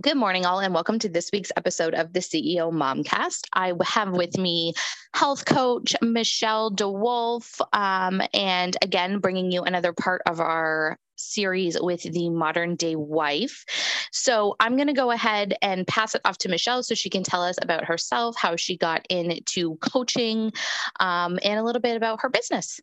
[0.00, 3.48] Good morning, all, and welcome to this week's episode of the CEO Momcast.
[3.52, 4.74] I have with me
[5.12, 12.04] health coach Michelle DeWolf, um, and again, bringing you another part of our series with
[12.04, 13.64] the modern day wife.
[14.12, 17.24] So I'm going to go ahead and pass it off to Michelle so she can
[17.24, 20.52] tell us about herself, how she got into coaching,
[21.00, 22.80] um, and a little bit about her business.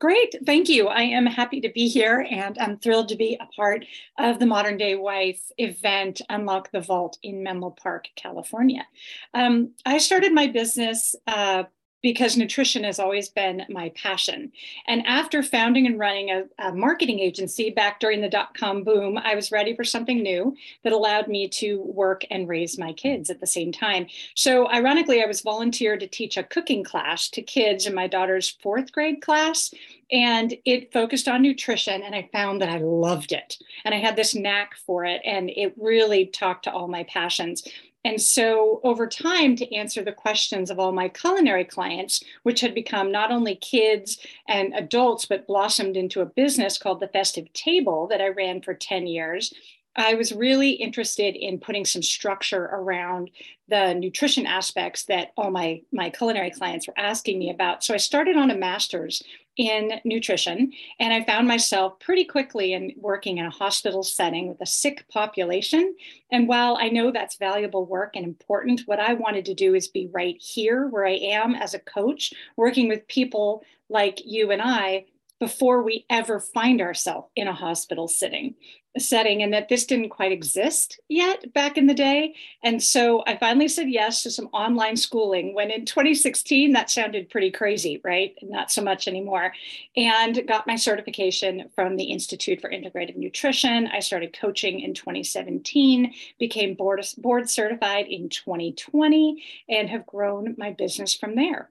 [0.00, 0.86] Great, thank you.
[0.86, 3.84] I am happy to be here and I'm thrilled to be a part
[4.16, 8.86] of the Modern Day Wife event, Unlock the Vault in Menlo Park, California.
[9.34, 11.64] Um, I started my business uh,
[12.02, 14.52] because nutrition has always been my passion.
[14.86, 19.18] And after founding and running a, a marketing agency back during the dot com boom,
[19.18, 23.30] I was ready for something new that allowed me to work and raise my kids
[23.30, 24.06] at the same time.
[24.34, 28.48] So, ironically, I was volunteered to teach a cooking class to kids in my daughter's
[28.48, 29.72] fourth grade class.
[30.10, 33.58] And it focused on nutrition, and I found that I loved it.
[33.84, 37.62] And I had this knack for it, and it really talked to all my passions.
[38.04, 42.74] And so, over time, to answer the questions of all my culinary clients, which had
[42.74, 48.06] become not only kids and adults, but blossomed into a business called The Festive Table
[48.08, 49.52] that I ran for 10 years,
[49.98, 53.30] I was really interested in putting some structure around
[53.66, 57.82] the nutrition aspects that all my, my culinary clients were asking me about.
[57.82, 59.24] So I started on a master's
[59.58, 60.72] in nutrition.
[61.00, 65.04] And I found myself pretty quickly in working in a hospital setting with a sick
[65.08, 65.94] population.
[66.30, 69.88] And while I know that's valuable work and important, what I wanted to do is
[69.88, 74.62] be right here where I am as a coach, working with people like you and
[74.62, 75.06] I
[75.40, 78.54] before we ever find ourselves in a hospital sitting
[79.00, 82.34] setting and that this didn't quite exist yet back in the day.
[82.62, 87.30] And so i finally said yes to some online schooling when in 2016 that sounded
[87.30, 88.34] pretty crazy right?
[88.42, 89.52] Not so much anymore.
[89.96, 93.88] And got my certification from the institute for integrative nutrition.
[93.88, 100.72] I started coaching in 2017 became board, board certified in 2020 and have grown my
[100.72, 101.70] business from there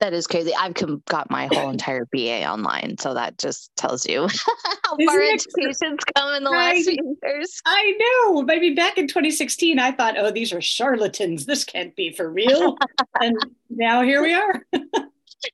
[0.00, 0.52] that is crazy.
[0.54, 0.74] I've
[1.06, 4.28] got my whole entire BA online, so that just tells you
[4.84, 7.62] how Isn't far education's come in the last few years.
[7.64, 8.42] I know.
[8.42, 11.46] Maybe back in 2016, I thought, "Oh, these are charlatans.
[11.46, 12.76] This can't be for real."
[13.20, 13.36] and
[13.70, 14.62] now here we are.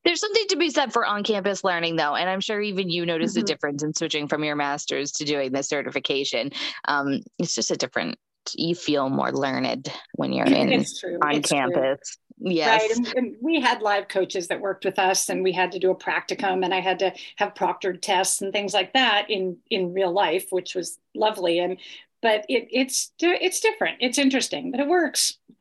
[0.05, 3.37] There's something to be said for on-campus learning, though, and I'm sure even you noticed
[3.37, 3.45] mm-hmm.
[3.45, 6.51] a difference in switching from your master's to doing the certification.
[6.89, 8.19] Um, it's just a different.
[8.57, 11.79] You feel more learned when you're in on it's campus.
[11.79, 12.22] True.
[12.45, 12.83] Yes.
[12.83, 12.97] Right.
[12.97, 15.91] And, and, we had live coaches that worked with us and we had to do
[15.91, 19.93] a practicum and I had to have proctored tests and things like that in in
[19.93, 21.59] real life, which was lovely.
[21.61, 21.79] And
[22.21, 23.99] but it, it's it's different.
[24.01, 25.39] It's interesting, but it works.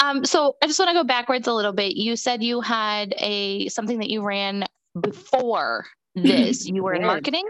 [0.00, 1.96] um, so I just want to go backwards a little bit.
[1.96, 4.64] You said you had a something that you ran
[5.00, 6.68] before this.
[6.70, 7.44] You were in marketing?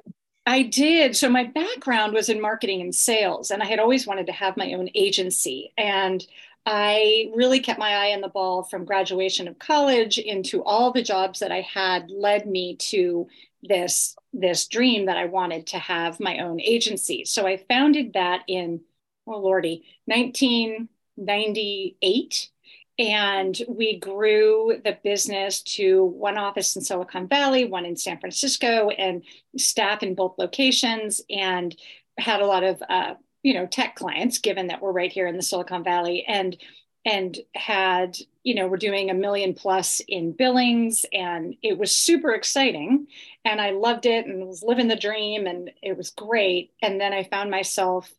[0.46, 1.16] I did.
[1.16, 4.56] So my background was in marketing and sales, and I had always wanted to have
[4.56, 5.72] my own agency.
[5.76, 6.24] And
[6.66, 11.02] I really kept my eye on the ball from graduation of college into all the
[11.02, 13.28] jobs that I had led me to
[13.62, 17.24] this this dream that I wanted to have my own agency.
[17.24, 18.80] So I founded that in
[19.26, 22.50] oh lordy 1998
[22.98, 28.88] and we grew the business to one office in Silicon Valley, one in San Francisco,
[28.88, 29.22] and
[29.58, 31.76] staff in both locations, and
[32.18, 33.14] had a lot of uh,
[33.46, 36.56] you know tech clients given that we're right here in the silicon valley and
[37.04, 42.32] and had you know we're doing a million plus in billings and it was super
[42.32, 43.06] exciting
[43.44, 46.72] and i loved it and was living the dream and it was great.
[46.82, 48.12] And then i found myself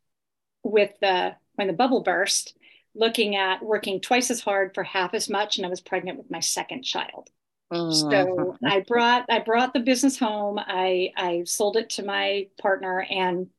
[0.63, 2.55] with the when the bubble burst
[2.95, 6.31] looking at working twice as hard for half as much and i was pregnant with
[6.31, 7.29] my second child.
[7.69, 8.57] So mm.
[8.65, 10.57] i brought i brought the business home.
[10.57, 13.49] I i sold it to my partner and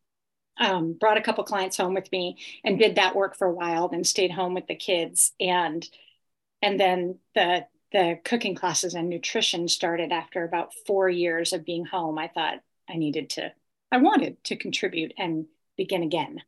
[0.58, 3.88] um, brought a couple clients home with me and did that work for a while
[3.88, 5.32] then stayed home with the kids.
[5.40, 5.88] And
[6.62, 11.86] and then the the cooking classes and nutrition started after about four years of being
[11.86, 12.18] home.
[12.18, 13.52] I thought i needed to
[13.92, 15.46] i wanted to contribute and
[15.76, 16.42] begin again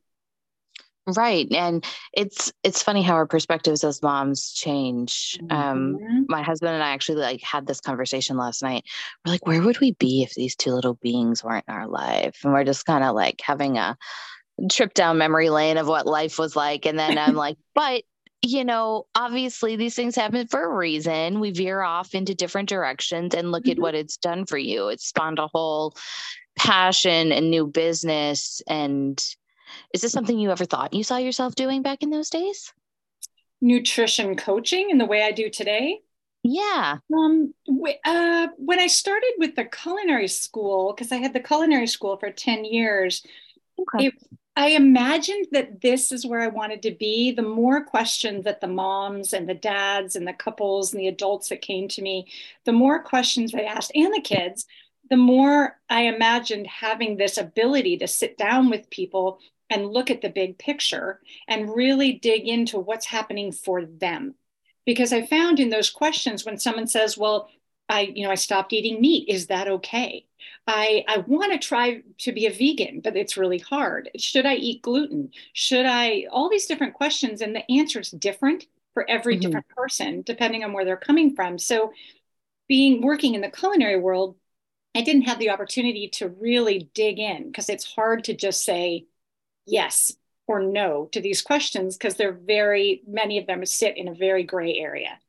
[1.07, 6.05] right and it's it's funny how our perspectives as moms change um, mm-hmm.
[6.05, 8.83] um my husband and i actually like had this conversation last night
[9.25, 12.39] we're like where would we be if these two little beings weren't in our life
[12.43, 13.97] and we're just kind of like having a
[14.69, 18.03] trip down memory lane of what life was like and then i'm like but
[18.43, 21.39] you know, obviously these things happen for a reason.
[21.39, 23.73] We veer off into different directions and look mm-hmm.
[23.73, 24.87] at what it's done for you.
[24.87, 25.95] It spawned a whole
[26.57, 29.23] passion and new business and
[29.93, 32.73] is this something you ever thought you saw yourself doing back in those days?
[33.61, 36.01] Nutrition coaching in the way I do today?
[36.43, 36.97] Yeah.
[37.13, 37.53] Um,
[38.03, 42.31] uh, when I started with the culinary school, because I had the culinary school for
[42.31, 43.23] 10 years,
[43.79, 44.07] okay.
[44.07, 44.13] it,
[44.55, 47.31] I imagined that this is where I wanted to be.
[47.31, 51.49] The more questions that the moms and the dads and the couples and the adults
[51.49, 52.27] that came to me,
[52.65, 54.65] the more questions they asked, and the kids,
[55.09, 59.39] the more I imagined having this ability to sit down with people
[59.71, 64.35] and look at the big picture and really dig into what's happening for them.
[64.85, 67.49] Because I found in those questions when someone says, Well,
[67.89, 70.25] I, you know, I stopped eating meat, is that okay?
[70.67, 74.09] I, I want to try to be a vegan, but it's really hard.
[74.17, 75.31] Should I eat gluten?
[75.53, 76.25] Should I?
[76.31, 79.41] All these different questions, and the answer is different for every mm-hmm.
[79.41, 81.57] different person, depending on where they're coming from.
[81.57, 81.93] So,
[82.67, 84.35] being working in the culinary world,
[84.95, 89.05] I didn't have the opportunity to really dig in because it's hard to just say
[89.65, 90.13] yes
[90.47, 94.43] or no to these questions because they're very, many of them sit in a very
[94.43, 95.19] gray area.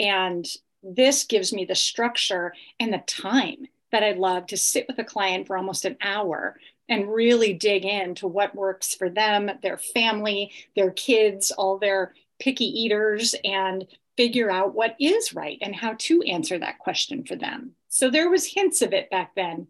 [0.00, 0.46] And
[0.82, 5.04] this gives me the structure and the time that I love to sit with a
[5.04, 6.58] client for almost an hour
[6.88, 12.66] and really dig into what works for them, their family, their kids, all their picky
[12.66, 13.86] eaters, and
[14.16, 17.72] figure out what is right and how to answer that question for them.
[17.88, 19.68] So there was hints of it back then,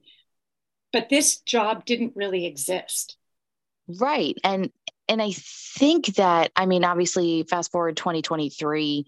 [0.92, 3.16] but this job didn't really exist.
[3.88, 4.36] Right.
[4.44, 4.70] And
[5.08, 9.06] and I think that I mean obviously fast forward 2023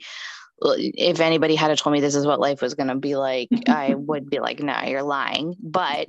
[0.62, 3.94] if anybody had told me this is what life was going to be like, I
[3.96, 5.54] would be like, no, you're lying.
[5.60, 6.06] But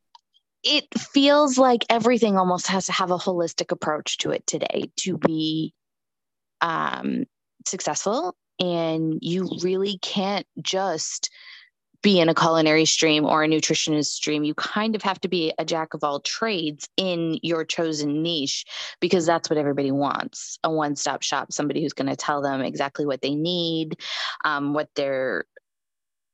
[0.62, 5.18] it feels like everything almost has to have a holistic approach to it today to
[5.18, 5.74] be
[6.60, 7.24] um,
[7.66, 8.34] successful.
[8.58, 11.30] And you really can't just
[12.04, 14.44] be in a culinary stream or a nutritionist stream.
[14.44, 18.66] You kind of have to be a jack of all trades in your chosen niche
[19.00, 22.60] because that's what everybody wants a one stop shop, somebody who's going to tell them
[22.60, 23.96] exactly what they need,
[24.44, 25.46] um, what they're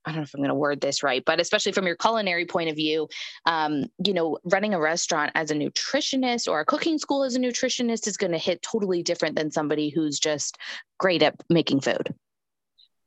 [0.05, 2.47] I don't know if I'm going to word this right, but especially from your culinary
[2.47, 3.07] point of view,
[3.45, 7.39] um, you know, running a restaurant as a nutritionist or a cooking school as a
[7.39, 10.57] nutritionist is going to hit totally different than somebody who's just
[10.99, 12.15] great at making food.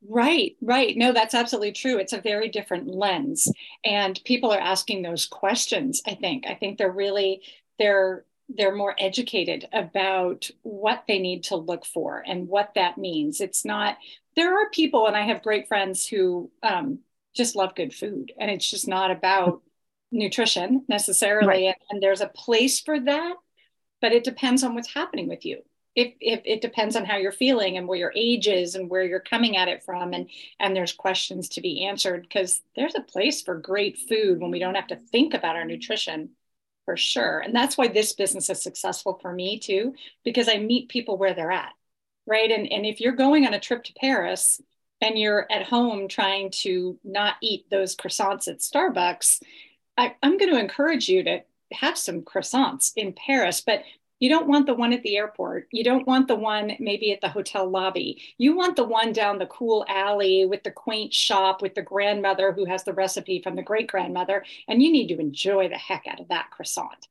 [0.06, 0.96] Right, right.
[0.96, 1.98] No, that's absolutely true.
[1.98, 3.50] It's a very different lens.
[3.84, 6.46] And people are asking those questions, I think.
[6.46, 7.42] I think they're really
[7.78, 13.40] they're they're more educated about what they need to look for and what that means.
[13.40, 13.96] It's not
[14.36, 16.98] there are people, and I have great friends who um,
[17.34, 19.62] just love good food, and it's just not about
[20.12, 21.46] nutrition necessarily.
[21.46, 21.64] Right.
[21.66, 23.36] And, and there's a place for that,
[24.02, 25.62] but it depends on what's happening with you
[25.94, 29.04] if, if it depends on how you're feeling and where your age is and where
[29.04, 33.00] you're coming at it from and and there's questions to be answered because there's a
[33.00, 36.30] place for great food when we don't have to think about our nutrition
[36.84, 37.38] for sure.
[37.40, 39.94] And that's why this business is successful for me too
[40.24, 41.72] because i meet people where they're at
[42.26, 42.50] right?
[42.50, 44.60] And and if you're going on a trip to paris
[45.00, 49.42] and you're at home trying to not eat those croissants at starbucks
[49.96, 51.40] I, i'm going to encourage you to
[51.72, 53.82] have some croissants in paris but
[54.24, 55.68] you don't want the one at the airport.
[55.70, 58.22] You don't want the one maybe at the hotel lobby.
[58.38, 62.50] You want the one down the cool alley with the quaint shop with the grandmother
[62.50, 64.42] who has the recipe from the great grandmother.
[64.66, 67.06] And you need to enjoy the heck out of that croissant.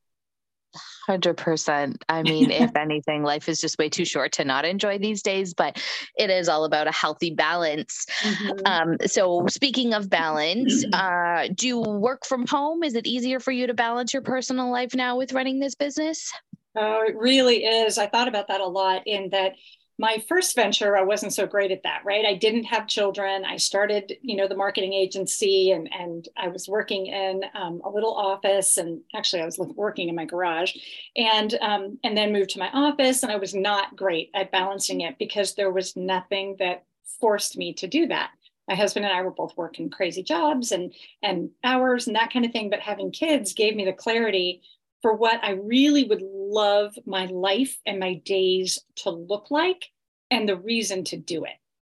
[1.07, 1.97] 100%.
[2.09, 5.53] I mean, if anything, life is just way too short to not enjoy these days,
[5.53, 5.79] but
[6.17, 8.07] it is all about a healthy balance.
[8.23, 8.65] Mm-hmm.
[8.65, 12.81] Um, so, speaking of balance, uh, do you work from home?
[12.81, 16.33] Is it easier for you to balance your personal life now with running this business?
[16.75, 17.97] Oh, it really is.
[17.97, 19.53] I thought about that a lot in that
[19.99, 22.25] my first venture, I wasn't so great at that, right?
[22.25, 23.45] I didn't have children.
[23.45, 27.89] I started, you know, the marketing agency and, and I was working in um, a
[27.89, 30.75] little office and actually I was working in my garage
[31.15, 35.01] and, um, and then moved to my office and I was not great at balancing
[35.01, 36.85] it because there was nothing that
[37.21, 38.31] forced me to do that
[38.67, 42.45] my husband and I were both working crazy jobs and and hours and that kind
[42.45, 42.69] of thing.
[42.69, 44.61] But having kids gave me the clarity
[45.01, 46.21] for what I really would
[46.53, 49.85] love my life and my days to look like
[50.29, 51.53] and the reason to do it.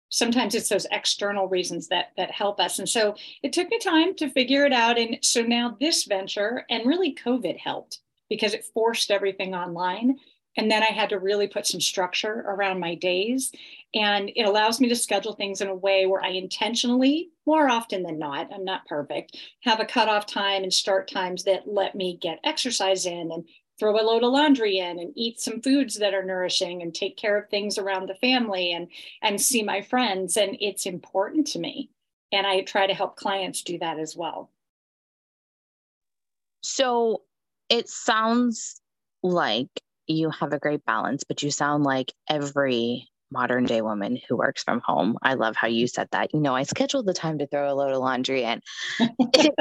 [0.09, 2.79] Sometimes it's those external reasons that that help us.
[2.79, 4.99] And so it took me time to figure it out.
[4.99, 10.17] And so now this venture and really COVID helped because it forced everything online.
[10.57, 13.53] And then I had to really put some structure around my days.
[13.95, 18.03] And it allows me to schedule things in a way where I intentionally, more often
[18.03, 22.19] than not, I'm not perfect, have a cutoff time and start times that let me
[22.21, 23.45] get exercise in and
[23.79, 27.17] throw a load of laundry in and eat some foods that are nourishing and take
[27.17, 28.89] care of things around the family and
[29.23, 31.91] and see my friends and it's important to me
[32.33, 34.51] and i try to help clients do that as well
[36.63, 37.23] so
[37.69, 38.81] it sounds
[39.23, 39.69] like
[40.07, 44.63] you have a great balance, but you sound like every modern day woman who works
[44.63, 45.19] from home.
[45.23, 46.33] I love how you said that.
[46.33, 48.61] You know, I scheduled the time to throw a load of laundry in.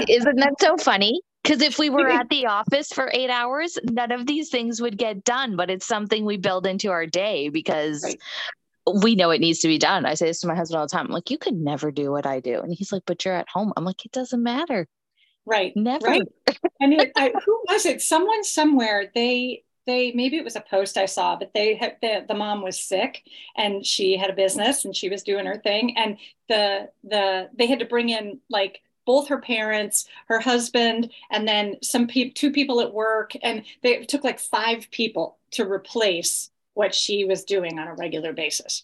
[0.07, 1.19] Isn't that so funny?
[1.45, 4.97] Because if we were at the office for eight hours, none of these things would
[4.97, 5.55] get done.
[5.55, 8.19] But it's something we build into our day because right.
[9.03, 10.05] we know it needs to be done.
[10.05, 11.05] I say this to my husband all the time.
[11.05, 12.61] I'm like, you could never do what I do.
[12.61, 13.73] And he's like, but you're at home.
[13.77, 14.87] I'm like, it doesn't matter.
[15.45, 15.73] Right.
[15.75, 16.07] Never.
[16.07, 16.27] Right.
[16.79, 18.01] and it, I, who was it?
[18.01, 22.25] Someone somewhere, they, they maybe it was a post I saw, but they had the,
[22.27, 23.21] the mom was sick
[23.55, 25.95] and she had a business and she was doing her thing.
[25.95, 26.17] And
[26.49, 31.77] the the they had to bring in like both her parents, her husband, and then
[31.81, 36.93] some people, two people at work, and they took like five people to replace what
[36.93, 38.83] she was doing on a regular basis.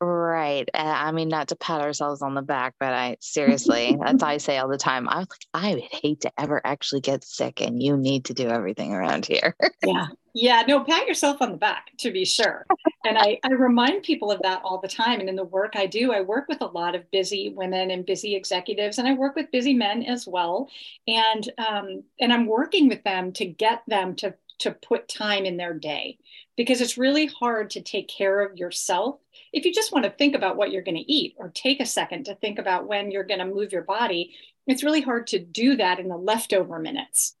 [0.00, 0.68] Right.
[0.74, 4.58] I mean, not to pat ourselves on the back, but I seriously, that's I say
[4.58, 5.08] all the time.
[5.08, 8.94] I I would hate to ever actually get sick, and you need to do everything
[8.94, 9.56] around here.
[9.84, 10.06] yeah.
[10.34, 10.62] Yeah.
[10.68, 12.64] No, pat yourself on the back to be sure.
[13.04, 15.18] And I, I remind people of that all the time.
[15.18, 18.06] And in the work I do, I work with a lot of busy women and
[18.06, 20.68] busy executives, and I work with busy men as well.
[21.08, 25.56] And um, and I'm working with them to get them to to put time in
[25.56, 26.18] their day
[26.56, 29.20] because it's really hard to take care of yourself
[29.52, 31.86] if you just want to think about what you're going to eat or take a
[31.86, 34.34] second to think about when you're going to move your body
[34.66, 37.34] it's really hard to do that in the leftover minutes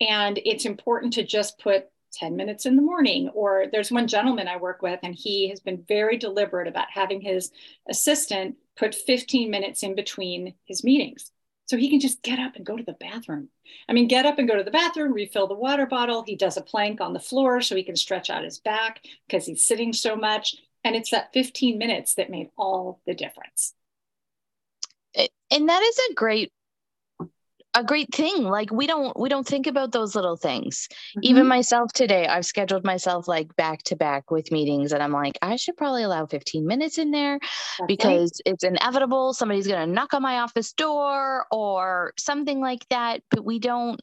[0.00, 4.48] and it's important to just put 10 minutes in the morning or there's one gentleman
[4.48, 7.50] i work with and he has been very deliberate about having his
[7.88, 11.30] assistant put 15 minutes in between his meetings
[11.70, 13.48] so he can just get up and go to the bathroom.
[13.88, 16.24] I mean, get up and go to the bathroom, refill the water bottle.
[16.26, 19.46] He does a plank on the floor so he can stretch out his back because
[19.46, 20.56] he's sitting so much.
[20.84, 23.74] And it's that 15 minutes that made all the difference.
[25.14, 26.52] And that is a great
[27.74, 31.20] a great thing like we don't we don't think about those little things mm-hmm.
[31.22, 35.38] even myself today i've scheduled myself like back to back with meetings and i'm like
[35.40, 38.52] i should probably allow 15 minutes in there That's because right.
[38.52, 43.44] it's inevitable somebody's going to knock on my office door or something like that but
[43.44, 44.00] we don't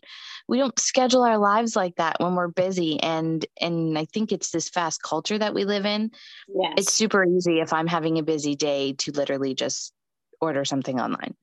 [0.47, 4.51] we don't schedule our lives like that when we're busy and and i think it's
[4.51, 6.11] this fast culture that we live in
[6.47, 6.73] yes.
[6.77, 9.91] it's super easy if i'm having a busy day to literally just
[10.39, 11.35] order something online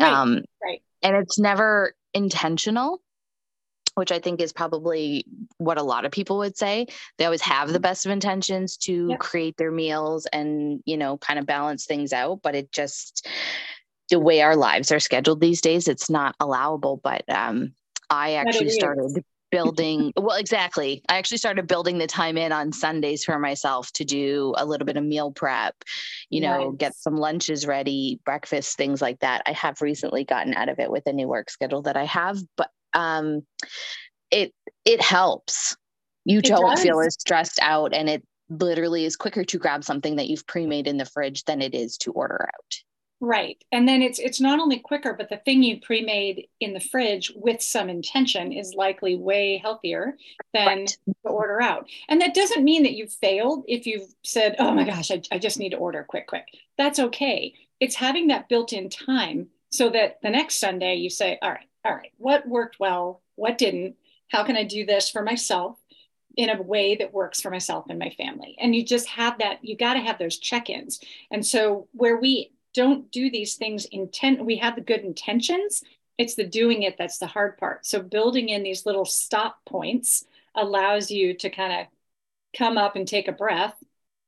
[0.00, 0.12] right.
[0.12, 3.00] um right and it's never intentional
[3.94, 5.26] which I think is probably
[5.58, 6.86] what a lot of people would say.
[7.18, 9.18] They always have the best of intentions to yep.
[9.18, 13.28] create their meals and, you know, kind of balance things out, but it just
[14.08, 17.00] the way our lives are scheduled these days, it's not allowable.
[17.02, 17.74] But um,
[18.08, 23.24] I actually started building well exactly i actually started building the time in on sundays
[23.24, 25.74] for myself to do a little bit of meal prep
[26.28, 26.76] you know nice.
[26.78, 30.90] get some lunches ready breakfast things like that i have recently gotten out of it
[30.90, 33.42] with a new work schedule that i have but um
[34.30, 34.52] it
[34.84, 35.76] it helps
[36.24, 36.82] you it don't does.
[36.82, 40.88] feel as stressed out and it literally is quicker to grab something that you've pre-made
[40.88, 42.76] in the fridge than it is to order out
[43.22, 43.62] Right.
[43.70, 47.30] And then it's it's not only quicker, but the thing you pre-made in the fridge
[47.36, 50.16] with some intention is likely way healthier
[50.54, 50.96] than right.
[51.06, 51.86] to order out.
[52.08, 55.38] And that doesn't mean that you've failed if you've said, oh my gosh, I, I
[55.38, 56.46] just need to order quick, quick.
[56.78, 57.52] That's okay.
[57.78, 61.94] It's having that built-in time so that the next Sunday you say, all right, all
[61.94, 63.96] right, what worked well, what didn't?
[64.28, 65.76] How can I do this for myself?
[66.36, 68.54] in a way that works for myself and my family.
[68.60, 71.00] And you just have that, you got to have those check ins.
[71.32, 75.82] And so, where we don't do these things intent we have the good intentions
[76.20, 77.86] it's the doing it that's the hard part.
[77.86, 80.22] So building in these little stop points
[80.54, 81.86] allows you to kind of
[82.54, 83.74] come up and take a breath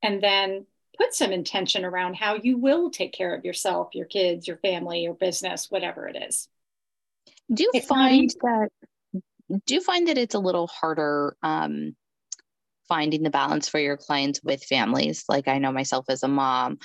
[0.03, 0.65] and then
[0.97, 5.03] put some intention around how you will take care of yourself your kids your family
[5.03, 6.49] your business whatever it is.
[7.53, 8.69] Do you find that
[9.67, 11.95] do you find that it's a little harder um,
[12.89, 15.27] finding the balance for your clients with families?
[15.29, 16.79] Like i know myself as a mom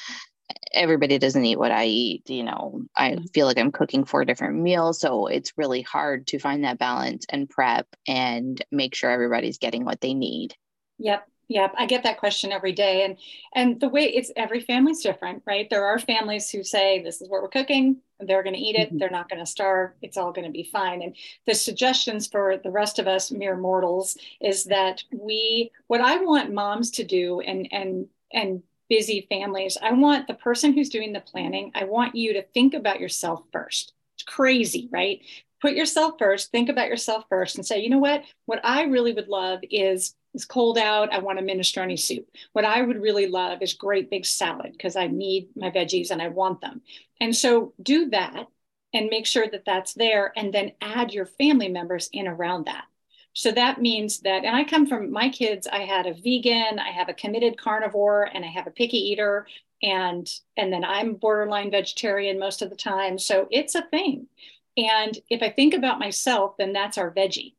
[0.73, 2.29] everybody doesn't eat what I eat.
[2.29, 3.25] You know, I mm-hmm.
[3.33, 4.99] feel like I'm cooking four different meals.
[4.99, 9.85] So it's really hard to find that balance and prep and make sure everybody's getting
[9.85, 10.55] what they need.
[10.99, 11.27] Yep.
[11.49, 11.75] Yep.
[11.77, 13.05] I get that question every day.
[13.05, 13.17] And
[13.55, 15.69] and the way it's every family's different, right?
[15.69, 18.89] There are families who say this is what we're cooking, they're going to eat it,
[18.89, 18.97] mm-hmm.
[18.97, 21.01] they're not going to starve, it's all going to be fine.
[21.01, 26.17] And the suggestions for the rest of us mere mortals is that we what I
[26.17, 31.13] want moms to do and and and busy families, I want the person who's doing
[31.13, 33.93] the planning, I want you to think about yourself first.
[34.15, 35.21] It's crazy, right?
[35.61, 38.23] Put yourself first, think about yourself first, and say, you know what?
[38.45, 41.11] What I really would love is it's cold out.
[41.11, 42.27] I want a minestrone soup.
[42.53, 46.21] What I would really love is great big salad because I need my veggies and
[46.21, 46.81] I want them.
[47.19, 48.47] And so do that
[48.93, 52.85] and make sure that that's there and then add your family members in around that.
[53.37, 56.89] So that means that, and I come from my kids, I had a vegan, I
[56.89, 59.45] have a committed carnivore, and I have a picky eater.
[59.83, 60.27] And,
[60.57, 63.19] and then I'm borderline vegetarian most of the time.
[63.19, 64.25] So it's a thing.
[64.75, 67.53] And if I think about myself, then that's our veggie.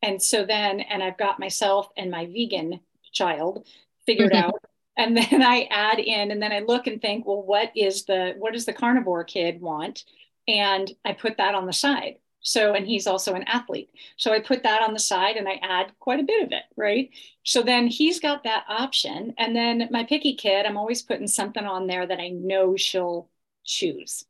[0.00, 2.80] And so then, and I've got myself and my vegan
[3.12, 3.66] child
[4.06, 4.46] figured mm-hmm.
[4.46, 4.62] out.
[4.96, 8.32] And then I add in, and then I look and think, well, what is the,
[8.38, 10.04] what does the carnivore kid want?
[10.46, 12.16] And I put that on the side.
[12.48, 13.90] So, and he's also an athlete.
[14.16, 16.62] So I put that on the side and I add quite a bit of it,
[16.76, 17.10] right?
[17.42, 19.34] So then he's got that option.
[19.36, 23.28] And then my picky kid, I'm always putting something on there that I know she'll
[23.66, 24.24] choose.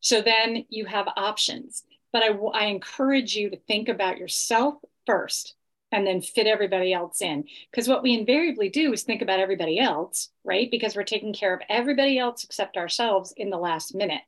[0.00, 1.84] So then you have options.
[2.12, 4.74] But I, I encourage you to think about yourself
[5.06, 5.54] first
[5.92, 7.44] and then fit everybody else in.
[7.70, 10.68] Because what we invariably do is think about everybody else, right?
[10.68, 14.22] Because we're taking care of everybody else except ourselves in the last minute.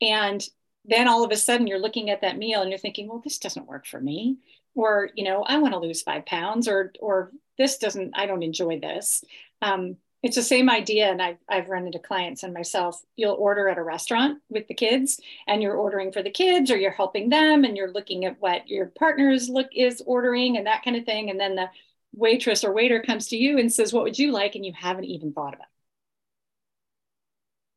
[0.00, 0.42] And
[0.84, 3.38] then all of a sudden you're looking at that meal and you're thinking, well, this
[3.38, 4.38] doesn't work for me.
[4.74, 8.42] Or, you know, I want to lose five pounds or, or this doesn't, I don't
[8.42, 9.22] enjoy this.
[9.60, 11.10] Um, it's the same idea.
[11.10, 14.74] And I've, I've run into clients and myself you'll order at a restaurant with the
[14.74, 18.40] kids and you're ordering for the kids or you're helping them and you're looking at
[18.40, 21.28] what your partner's look is ordering and that kind of thing.
[21.28, 21.68] And then the
[22.14, 24.54] waitress or waiter comes to you and says what would you like?
[24.54, 25.66] And you haven't even thought about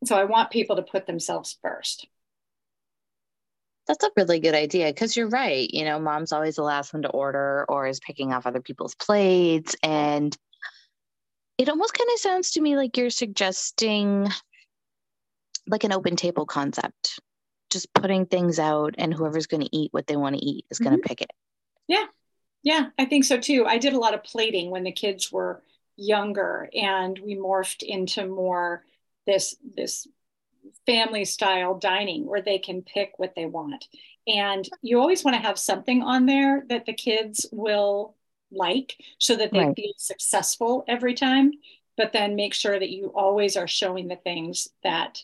[0.01, 0.07] it.
[0.07, 2.07] So i want people to put themselves first
[3.87, 5.69] that's a really good idea because you're right.
[5.71, 8.95] You know, mom's always the last one to order or is picking off other people's
[8.95, 9.75] plates.
[9.83, 10.35] And
[11.57, 14.27] it almost kind of sounds to me like you're suggesting
[15.67, 17.19] like an open table concept
[17.71, 20.77] just putting things out and whoever's going to eat what they want to eat is
[20.77, 20.89] mm-hmm.
[20.89, 21.31] going to pick it
[21.87, 22.05] yeah
[22.63, 25.63] yeah i think so too i did a lot of plating when the kids were
[25.97, 28.83] younger and we morphed into more
[29.25, 30.07] this this
[30.85, 33.87] family style dining where they can pick what they want
[34.27, 38.15] and you always want to have something on there that the kids will
[38.51, 39.75] like so that they right.
[39.75, 41.51] feel successful every time
[41.97, 45.23] but then make sure that you always are showing the things that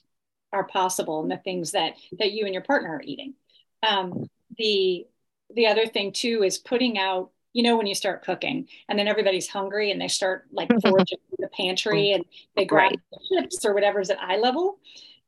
[0.53, 3.33] are possible and the things that that you and your partner are eating
[3.83, 5.05] um, the
[5.55, 9.07] the other thing too is putting out you know when you start cooking and then
[9.07, 12.25] everybody's hungry and they start like foraging the pantry and
[12.55, 12.99] they grab right.
[13.27, 14.79] chips or whatever's at eye level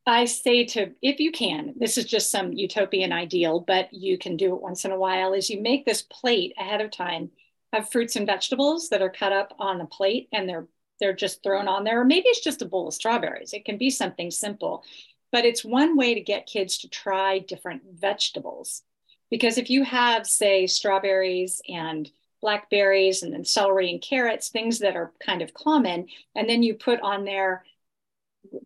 [0.06, 4.38] i say to if you can this is just some utopian ideal but you can
[4.38, 7.30] do it once in a while is you make this plate ahead of time
[7.74, 10.68] of fruits and vegetables that are cut up on a plate and they're
[11.00, 12.00] they're just thrown on there.
[12.00, 13.52] Or maybe it's just a bowl of strawberries.
[13.52, 14.84] It can be something simple
[15.34, 18.84] but it's one way to get kids to try different vegetables.
[19.32, 22.08] Because if you have say strawberries and
[22.40, 26.76] blackberries and then celery and carrots things that are kind of common and then you
[26.76, 27.66] put on there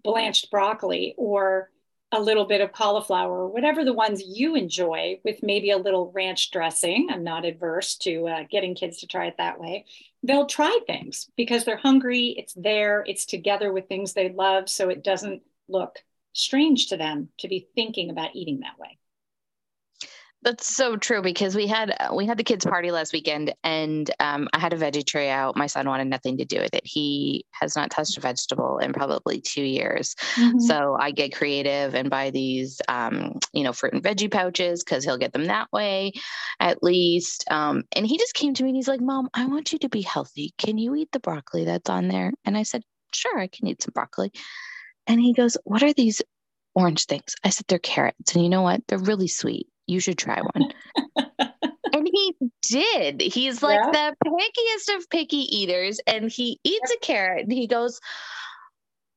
[0.03, 1.69] blanched broccoli or
[2.11, 6.51] a little bit of cauliflower, whatever the ones you enjoy, with maybe a little ranch
[6.51, 7.09] dressing.
[7.11, 9.85] I'm not adverse to uh, getting kids to try it that way.
[10.23, 14.69] They'll try things because they're hungry, it's there, it's together with things they love.
[14.69, 15.97] So it doesn't look
[16.31, 18.97] strange to them to be thinking about eating that way.
[20.47, 24.09] That's so true because we had uh, we had the kids party last weekend and
[24.21, 25.57] um, I had a veggie tray out.
[25.57, 26.85] My son wanted nothing to do with it.
[26.85, 30.15] He has not touched a vegetable in probably two years.
[30.35, 30.59] Mm-hmm.
[30.59, 35.03] So I get creative and buy these, um, you know, fruit and veggie pouches because
[35.03, 36.13] he'll get them that way,
[36.61, 37.43] at least.
[37.51, 39.89] Um, and he just came to me and he's like, "Mom, I want you to
[39.89, 40.53] be healthy.
[40.57, 42.83] Can you eat the broccoli that's on there?" And I said,
[43.13, 44.31] "Sure, I can eat some broccoli."
[45.07, 46.21] And he goes, "What are these
[46.73, 48.87] orange things?" I said, "They're carrots." And you know what?
[48.87, 49.67] They're really sweet.
[49.87, 50.71] You should try one.
[51.93, 53.21] and he did.
[53.21, 54.11] He's like yeah.
[54.21, 55.99] the pickiest of picky eaters.
[56.05, 57.99] And he eats a carrot and he goes,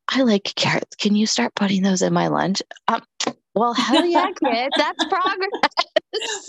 [0.08, 0.96] I like carrots.
[0.96, 2.62] Can you start putting those in my lunch?
[2.88, 3.02] Um,
[3.54, 4.72] well, hell yeah, kid.
[4.76, 5.50] That's progress.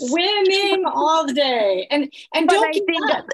[0.00, 1.86] Winning all day.
[1.90, 3.24] And and but don't I think that,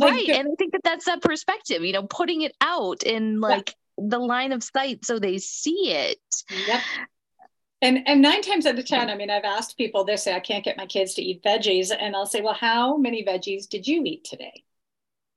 [0.00, 0.28] right.
[0.28, 4.04] and I think that that's that perspective, you know, putting it out in like yeah.
[4.08, 6.18] the line of sight so they see it.
[6.66, 6.80] Yep.
[7.82, 10.40] And, and nine times out of 10, I mean, I've asked people, they say, I
[10.40, 11.94] can't get my kids to eat veggies.
[11.96, 14.64] And I'll say, well, how many veggies did you eat today?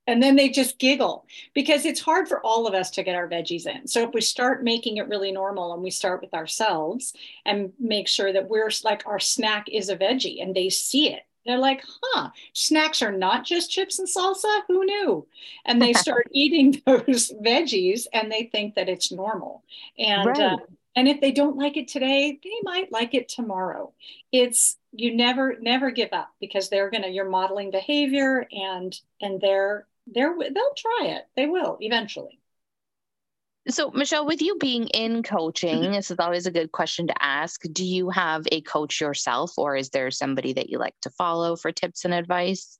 [0.08, 3.30] And then they just giggle because it's hard for all of us to get our
[3.30, 3.88] veggies in.
[3.88, 7.14] So if we start making it really normal and we start with ourselves
[7.46, 11.22] and make sure that we're like our snack is a veggie and they see it,
[11.46, 14.62] they're like, huh, snacks are not just chips and salsa.
[14.68, 15.28] Who knew?
[15.66, 19.64] And they start eating those veggies and they think that it's normal.
[20.00, 20.40] And right.
[20.40, 20.58] uh,
[21.00, 23.94] and if they don't like it today they might like it tomorrow.
[24.34, 29.88] It's you never never give up because they're gonna you're modeling behavior and and they're
[30.08, 31.24] they're they'll try it.
[31.38, 32.40] They will eventually.
[33.70, 35.94] So michelle with you being in coaching mm-hmm.
[35.94, 37.62] this is always a good question to ask.
[37.72, 41.56] Do you have a coach yourself or is there somebody that you like to follow
[41.56, 42.79] for tips and advice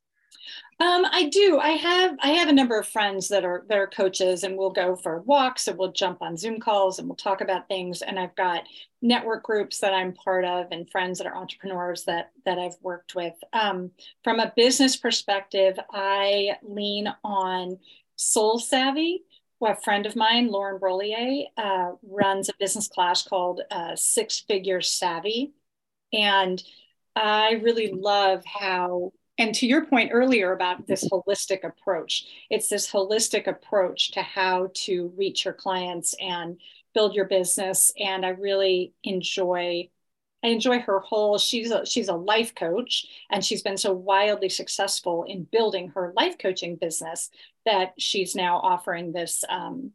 [0.82, 1.60] Um, I do.
[1.60, 4.70] I have I have a number of friends that are that are coaches, and we'll
[4.70, 8.02] go for walks, and we'll jump on Zoom calls, and we'll talk about things.
[8.02, 8.64] And I've got
[9.02, 13.14] network groups that I'm part of, and friends that are entrepreneurs that that I've worked
[13.14, 13.34] with.
[13.52, 13.92] Um,
[14.24, 17.78] from a business perspective, I lean on
[18.16, 19.24] Soul Savvy.
[19.62, 24.80] a friend of mine, Lauren Brolier, uh, runs a business class called uh, Six Figure
[24.80, 25.52] Savvy,
[26.14, 26.64] and
[27.18, 32.92] I really love how and to your point earlier about this holistic approach it's this
[32.92, 36.60] holistic approach to how to reach your clients and
[36.94, 37.92] build your business.
[38.00, 39.90] And i really enjoy
[40.44, 43.06] i enjoy her whole she's a she's a life coach.
[43.30, 47.30] And she's been so wildly successful in building her life coaching business
[47.66, 49.92] that she's now offering this um,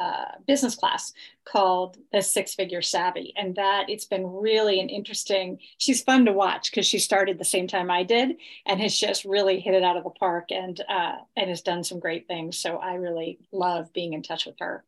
[0.00, 1.12] uh, business class
[1.44, 3.34] called the Six Figure Savvy.
[3.36, 7.44] And that it's been really an interesting, she's fun to watch because she started the
[7.44, 10.80] same time I did and has just really hit it out of the park and,
[10.88, 12.56] uh, and has done some great things.
[12.56, 14.84] So I really love being in touch with her.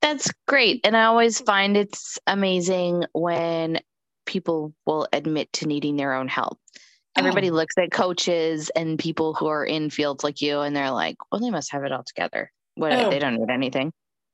[0.00, 0.80] That's great.
[0.84, 3.80] And I always find it's amazing when
[4.24, 6.58] people will admit to needing their own help.
[7.16, 7.54] Everybody oh.
[7.54, 11.40] looks at coaches and people who are in fields like you and they're like, well,
[11.40, 12.52] they must have it all together.
[12.80, 13.10] What oh.
[13.10, 13.92] they don't need anything.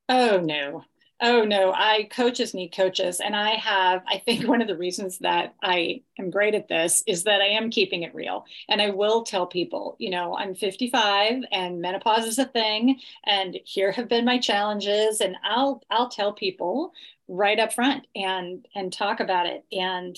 [0.09, 0.85] Oh no.
[1.21, 3.21] Oh no, I coaches need coaches.
[3.21, 7.03] And I have, I think one of the reasons that I am great at this
[7.07, 8.45] is that I am keeping it real.
[8.69, 13.01] And I will tell people, you know, I'm 55 and menopause is a thing.
[13.25, 15.21] And here have been my challenges.
[15.21, 16.93] And I'll I'll tell people
[17.29, 19.65] right up front and and talk about it.
[19.73, 20.17] And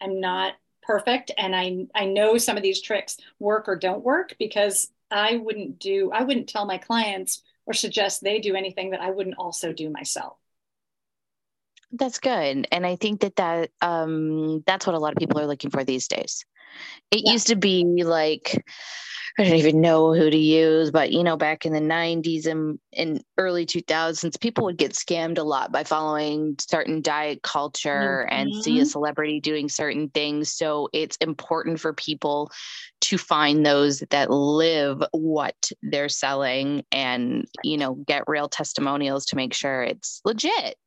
[0.00, 1.30] I'm not perfect.
[1.38, 5.78] And I I know some of these tricks work or don't work because I wouldn't
[5.78, 9.72] do, I wouldn't tell my clients or suggest they do anything that I wouldn't also
[9.72, 10.38] do myself.
[11.92, 12.66] That's good.
[12.70, 15.84] And I think that that um, that's what a lot of people are looking for
[15.84, 16.44] these days.
[17.10, 17.32] It yeah.
[17.32, 18.64] used to be like
[19.38, 22.78] I don't even know who to use, but you know, back in the 90s and
[22.92, 28.34] in early 2000s, people would get scammed a lot by following certain diet culture mm-hmm.
[28.34, 28.88] and see a mm-hmm.
[28.88, 30.50] celebrity doing certain things.
[30.50, 32.50] So it's important for people
[33.02, 39.36] to find those that live what they're selling and, you know, get real testimonials to
[39.36, 40.78] make sure it's legit.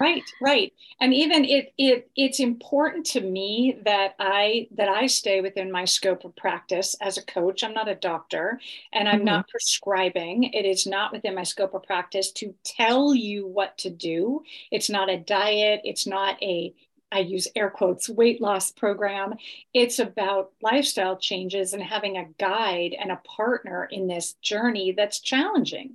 [0.00, 0.72] Right, right.
[1.00, 5.84] And even it it it's important to me that I that I stay within my
[5.84, 7.62] scope of practice as a coach.
[7.62, 8.58] I'm not a doctor
[8.92, 9.26] and I'm mm-hmm.
[9.26, 10.44] not prescribing.
[10.44, 14.42] It is not within my scope of practice to tell you what to do.
[14.72, 16.74] It's not a diet, it's not a
[17.12, 19.34] I use air quotes weight loss program.
[19.72, 25.20] It's about lifestyle changes and having a guide and a partner in this journey that's
[25.20, 25.94] challenging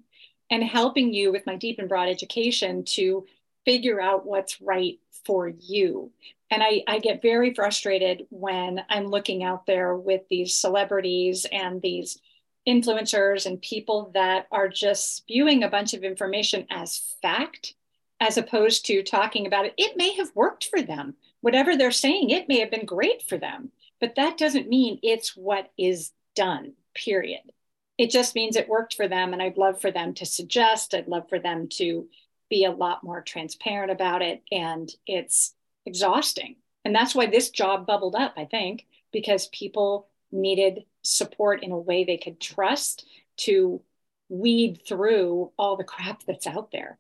[0.49, 3.25] and helping you with my deep and broad education to
[3.65, 6.12] figure out what's right for you.
[6.52, 11.82] And I, I get very frustrated when I'm looking out there with these celebrities and
[11.82, 12.19] these
[12.67, 17.76] influencers and people that are just spewing a bunch of information as fact,
[18.19, 19.74] as opposed to talking about it.
[19.78, 21.15] It may have worked for them.
[21.41, 25.38] Whatever they're saying, it may have been great for them, but that doesn't mean it's
[25.38, 27.41] what is done, period.
[27.98, 29.34] It just means it worked for them.
[29.34, 32.08] And I'd love for them to suggest, I'd love for them to
[32.49, 34.43] be a lot more transparent about it.
[34.51, 35.53] And it's
[35.85, 36.55] exhausting.
[36.85, 41.77] And that's why this job bubbled up, I think, because people needed support in a
[41.77, 43.05] way they could trust
[43.38, 43.81] to
[44.29, 46.99] weed through all the crap that's out there.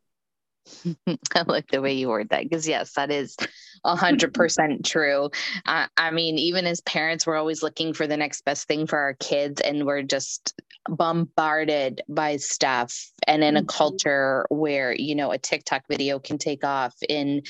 [1.07, 3.35] I like the way you word that because yes, that is
[3.83, 5.29] a hundred percent true.
[5.65, 8.99] Uh, I mean, even as parents, we're always looking for the next best thing for
[8.99, 13.11] our kids, and we're just bombarded by stuff.
[13.27, 13.63] And in mm-hmm.
[13.63, 17.43] a culture where you know a TikTok video can take off in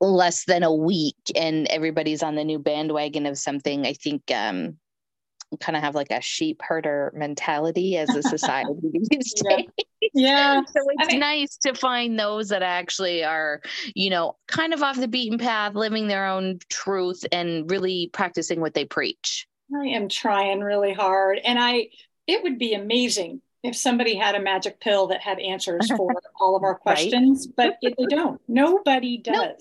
[0.00, 4.76] less than a week, and everybody's on the new bandwagon of something, I think um,
[5.60, 8.72] kind of have like a sheep herder mentality as a society
[9.10, 9.66] these days.
[10.14, 10.62] Yeah.
[10.66, 13.60] so it's I mean, nice to find those that actually are,
[13.94, 18.60] you know, kind of off the beaten path, living their own truth and really practicing
[18.60, 19.46] what they preach.
[19.74, 21.38] I am trying really hard.
[21.38, 21.88] And I,
[22.26, 26.54] it would be amazing if somebody had a magic pill that had answers for all
[26.54, 27.74] of our questions, right?
[27.82, 28.40] but they don't.
[28.48, 29.34] Nobody does.
[29.34, 29.58] Nope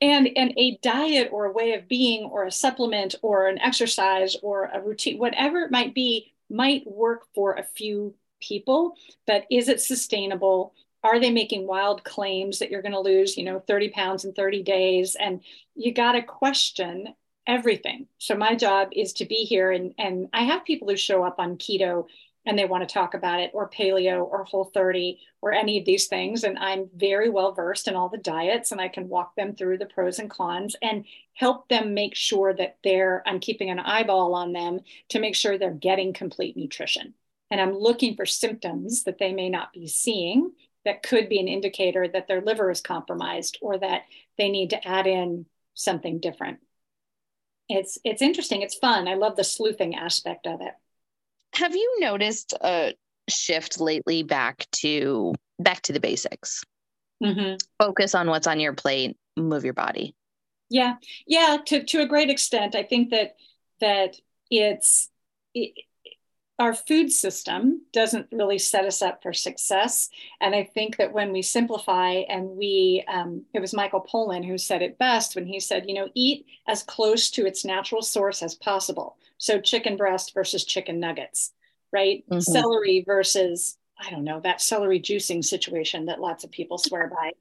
[0.00, 4.36] and and a diet or a way of being or a supplement or an exercise
[4.42, 8.94] or a routine whatever it might be might work for a few people
[9.26, 13.44] but is it sustainable are they making wild claims that you're going to lose you
[13.44, 15.42] know 30 pounds in 30 days and
[15.74, 17.08] you got to question
[17.46, 21.24] everything so my job is to be here and and i have people who show
[21.24, 22.06] up on keto
[22.46, 25.84] and they want to talk about it, or paleo, or whole 30, or any of
[25.84, 26.44] these things.
[26.44, 29.78] And I'm very well versed in all the diets, and I can walk them through
[29.78, 34.34] the pros and cons and help them make sure that they're, I'm keeping an eyeball
[34.34, 37.14] on them to make sure they're getting complete nutrition.
[37.50, 40.52] And I'm looking for symptoms that they may not be seeing
[40.84, 44.02] that could be an indicator that their liver is compromised or that
[44.38, 46.58] they need to add in something different.
[47.68, 48.62] It's it's interesting.
[48.62, 49.06] It's fun.
[49.06, 50.72] I love the sleuthing aspect of it.
[51.54, 52.94] Have you noticed a
[53.28, 56.64] shift lately back to back to the basics?
[57.22, 57.56] Mm-hmm.
[57.78, 59.16] Focus on what's on your plate.
[59.36, 60.14] Move your body.
[60.68, 60.94] Yeah,
[61.26, 61.58] yeah.
[61.66, 63.36] To to a great extent, I think that
[63.80, 64.16] that
[64.50, 65.10] it's
[65.54, 65.74] it,
[66.60, 70.10] our food system doesn't really set us up for success.
[70.42, 74.58] And I think that when we simplify and we, um, it was Michael Pollan who
[74.58, 78.42] said it best when he said, you know, eat as close to its natural source
[78.42, 79.16] as possible.
[79.38, 81.54] So chicken breast versus chicken nuggets,
[81.94, 82.24] right?
[82.28, 82.40] Mm-hmm.
[82.40, 87.32] Celery versus, I don't know, that celery juicing situation that lots of people swear by.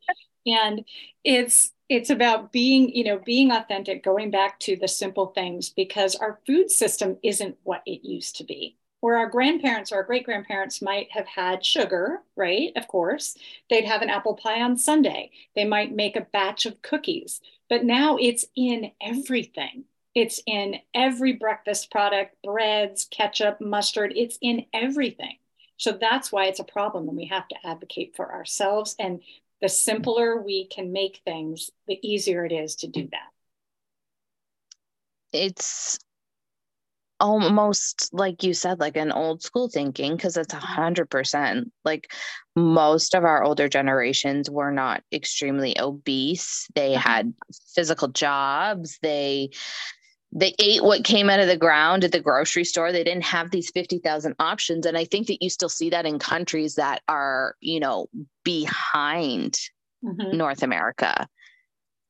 [0.48, 0.86] And
[1.26, 6.16] it's, it's about being you know being authentic going back to the simple things because
[6.16, 10.26] our food system isn't what it used to be where our grandparents or our great
[10.26, 12.72] grandparents might have had sugar, right?
[12.76, 13.38] Of course,
[13.70, 15.32] they'd have an apple pie on Sunday.
[15.56, 19.86] They might make a batch of cookies, but now it's in everything.
[20.16, 25.38] It's in every breakfast product, breads, ketchup, mustard, it's in everything.
[25.78, 28.96] So that's why it's a problem and we have to advocate for ourselves.
[29.00, 29.22] And
[29.62, 33.30] the simpler we can make things, the easier it is to do that.
[35.32, 36.00] It's
[37.20, 40.66] almost like you said like an old school thinking because it's a mm-hmm.
[40.66, 42.12] hundred percent like
[42.56, 47.10] most of our older generations were not extremely obese they mm-hmm.
[47.10, 47.34] had
[47.76, 49.50] physical jobs they
[50.32, 53.52] they ate what came out of the ground at the grocery store they didn't have
[53.52, 57.56] these 50,000 options and i think that you still see that in countries that are
[57.60, 58.08] you know
[58.44, 59.60] behind
[60.04, 60.38] mm-hmm.
[60.38, 61.28] north america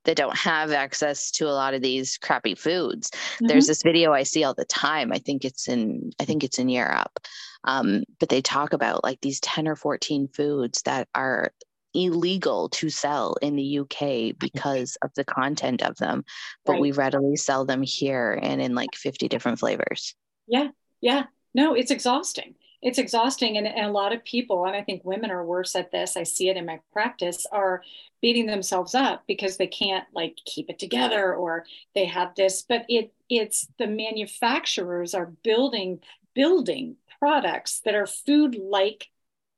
[0.06, 3.12] that don't have access to a lot of these crappy foods.
[3.12, 3.48] Mm-hmm.
[3.48, 5.12] There's this video I see all the time.
[5.12, 7.20] I think it's in I think it's in Europe.
[7.64, 11.52] Um, but they talk about like these 10 or 14 foods that are
[11.94, 16.24] illegal to sell in the UK because of the content of them,
[16.66, 16.82] but right.
[16.82, 20.16] we readily sell them here and in like 50 different flavors.
[20.48, 20.70] Yeah.
[21.02, 21.26] Yeah.
[21.54, 25.32] No, it's exhausting it's exhausting and, and, a lot of people and i think women
[25.32, 27.84] are worse at this i see it in my practice are
[28.22, 31.66] beating themselves up because they can't like keep it together or
[31.96, 36.00] they have this but it it's the manufacturers are building
[36.34, 39.10] building products that are food like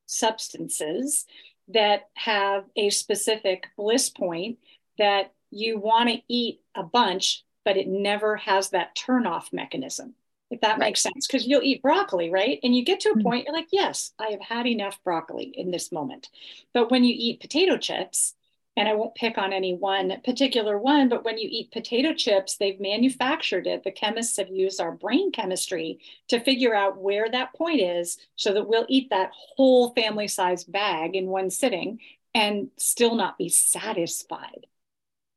[0.06, 1.26] substances
[1.68, 4.58] that have a specific bliss point
[4.98, 10.16] that you want to eat a bunch but it never has that turn off mechanism
[10.52, 10.80] if that right.
[10.80, 13.24] makes sense because you'll eat broccoli right and you get to a mm-hmm.
[13.24, 16.30] point you're like yes i have had enough broccoli in this moment
[16.74, 18.36] but when you eat potato chips
[18.78, 22.56] and I won't pick on any one particular one, but when you eat potato chips,
[22.56, 23.84] they've manufactured it.
[23.84, 28.54] The chemists have used our brain chemistry to figure out where that point is so
[28.54, 32.00] that we'll eat that whole family size bag in one sitting
[32.34, 34.68] and still not be satisfied.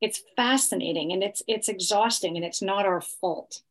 [0.00, 3.62] It's fascinating and it's it's exhausting and it's not our fault.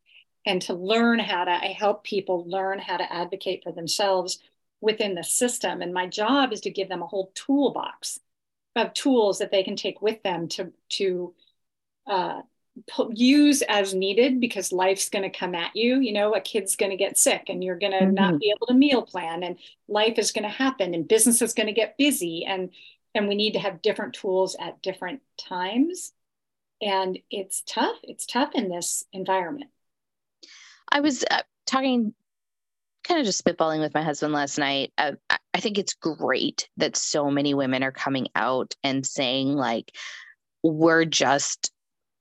[0.46, 4.40] And to learn how to I help people learn how to advocate for themselves
[4.82, 5.82] within the system.
[5.82, 8.20] And my job is to give them a whole toolbox
[8.76, 11.34] of tools that they can take with them to to
[12.08, 12.42] uh,
[13.12, 16.00] use as needed because life's going to come at you.
[16.00, 18.14] You know, a kid's going to get sick and you're going to mm-hmm.
[18.14, 21.54] not be able to meal plan, and life is going to happen, and business is
[21.54, 22.70] going to get busy, and
[23.16, 26.14] and we need to have different tools at different times.
[26.82, 27.96] And it's tough.
[28.04, 29.70] It's tough in this environment.
[30.94, 32.14] I was uh, talking
[33.04, 34.94] kind of just spitballing with my husband last night.
[34.98, 35.14] Uh,
[35.54, 39.92] I think it's great that so many women are coming out and saying, like,
[40.62, 41.72] we're just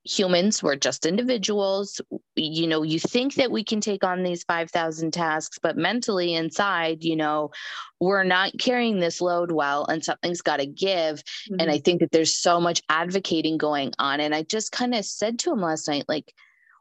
[0.04, 2.00] humans, we're just individuals.
[2.34, 7.04] You know, you think that we can take on these 5,000 tasks, but mentally inside,
[7.04, 7.50] you know,
[8.00, 11.18] we're not carrying this load well and something's got to give.
[11.20, 11.56] Mm-hmm.
[11.60, 11.82] And I mm-hmm.
[11.82, 14.18] think that there's so much advocating going on.
[14.18, 16.34] And I just kind of said to him last night, like,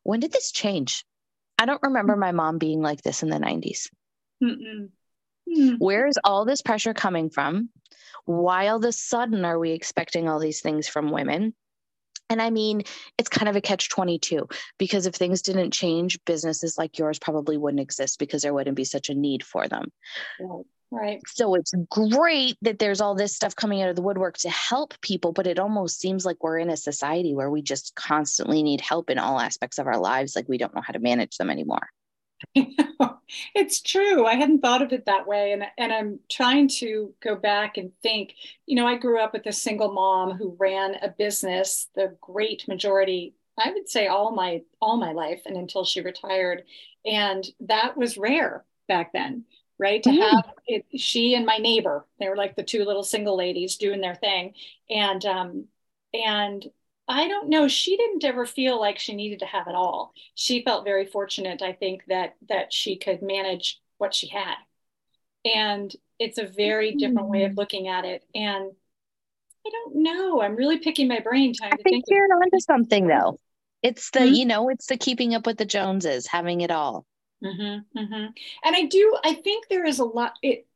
[0.03, 1.05] when did this change?
[1.57, 3.89] I don't remember my mom being like this in the 90s.
[4.43, 4.89] Mm-mm.
[5.49, 5.79] Mm.
[5.79, 7.69] Where is all this pressure coming from?
[8.25, 11.53] Why all of a sudden are we expecting all these things from women?
[12.29, 12.83] And I mean,
[13.17, 17.57] it's kind of a catch 22 because if things didn't change, businesses like yours probably
[17.57, 19.91] wouldn't exist because there wouldn't be such a need for them.
[20.39, 20.63] Right.
[20.91, 21.21] Right.
[21.27, 24.99] So it's great that there's all this stuff coming out of the woodwork to help
[24.99, 28.81] people, but it almost seems like we're in a society where we just constantly need
[28.81, 30.35] help in all aspects of our lives.
[30.35, 31.87] Like we don't know how to manage them anymore.
[33.55, 34.25] it's true.
[34.25, 35.53] I hadn't thought of it that way.
[35.53, 38.33] And, and I'm trying to go back and think,
[38.65, 42.67] you know, I grew up with a single mom who ran a business, the great
[42.67, 46.63] majority, I would say all my all my life and until she retired.
[47.05, 49.45] And that was rare back then,
[49.81, 50.01] right?
[50.03, 50.31] To mm.
[50.31, 53.99] have it, she and my neighbor, they were like the two little single ladies doing
[53.99, 54.53] their thing.
[54.89, 55.65] And um,
[56.13, 56.65] and
[57.07, 57.67] I don't know.
[57.67, 60.13] She didn't ever feel like she needed to have it all.
[60.35, 64.55] She felt very fortunate, I think, that that she could manage what she had.
[65.43, 67.57] And it's a very different way of mm.
[67.57, 68.23] looking at it.
[68.35, 68.71] And
[69.65, 70.41] I don't know.
[70.41, 72.05] I'm really picking my brain trying I to think.
[72.07, 73.39] you're onto something though.
[73.81, 74.33] It's the, mm-hmm.
[74.33, 77.05] you know, it's the keeping up with the Joneses, having it all.
[77.43, 78.25] Mm-hmm, mm-hmm.
[78.63, 80.67] And I do, I think there is a lot, it,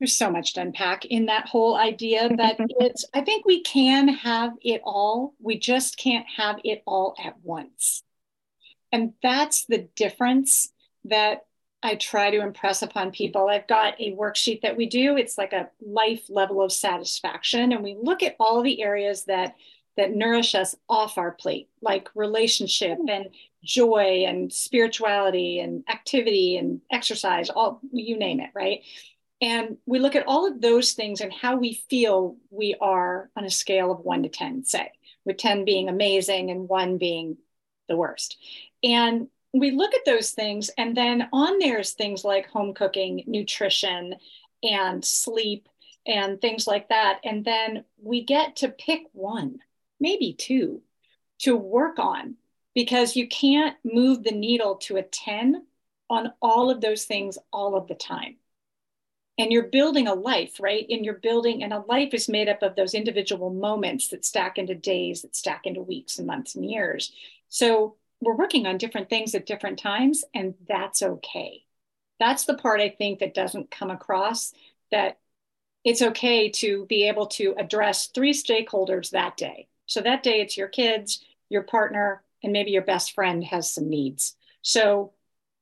[0.00, 4.08] there's so much to unpack in that whole idea that it's i think we can
[4.08, 5.34] have it all.
[5.38, 8.02] We just can't have it all at once.
[8.90, 10.72] And that's the difference
[11.04, 11.44] that
[11.82, 13.48] i try to impress upon people.
[13.48, 15.16] I've got a worksheet that we do.
[15.16, 17.72] It's like a life level of satisfaction.
[17.72, 19.54] And we look at all the areas that
[19.96, 23.08] that nourish us off our plate like relationship hmm.
[23.08, 23.26] and
[23.62, 28.82] joy and spirituality and activity and exercise all you name it right
[29.40, 33.44] and we look at all of those things and how we feel we are on
[33.44, 34.92] a scale of one to 10, say,
[35.24, 37.38] with 10 being amazing and one being
[37.88, 38.36] the worst.
[38.82, 44.14] And we look at those things, and then on there's things like home cooking, nutrition,
[44.62, 45.68] and sleep,
[46.06, 47.20] and things like that.
[47.24, 49.58] And then we get to pick one,
[49.98, 50.82] maybe two,
[51.40, 52.36] to work on
[52.74, 55.66] because you can't move the needle to a 10
[56.08, 58.36] on all of those things all of the time.
[59.38, 60.84] And you're building a life right?
[60.90, 64.58] And you're building and a life is made up of those individual moments that stack
[64.58, 67.12] into days that stack into weeks and months and years.
[67.48, 71.64] So we're working on different things at different times and that's okay.
[72.18, 74.52] That's the part i think that doesn't come across
[74.90, 75.18] that
[75.84, 79.68] it's okay to be able to address three stakeholders that day.
[79.86, 83.88] So that day it's your kids your partner and maybe your best friend has some
[83.88, 85.12] needs so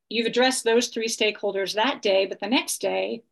[0.09, 3.23] you've addressed those three stakeholders that day but the next day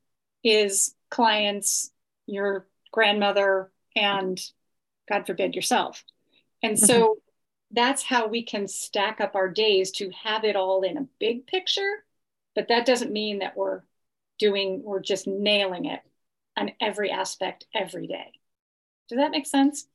[0.46, 1.90] is clients,
[2.26, 4.40] your grandmother, and
[5.08, 6.04] God forbid yourself.
[6.62, 7.18] And so mm-hmm.
[7.72, 11.46] that's how we can stack up our days to have it all in a big
[11.46, 12.04] picture.
[12.54, 13.82] But that doesn't mean that we're
[14.38, 16.00] doing, we're just nailing it
[16.56, 18.32] on every aspect every day.
[19.08, 19.86] Does that make sense?